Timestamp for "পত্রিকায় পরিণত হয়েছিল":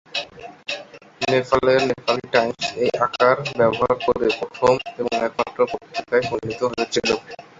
5.71-7.09